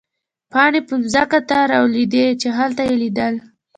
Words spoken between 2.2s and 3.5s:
چې هلته يې لیدل.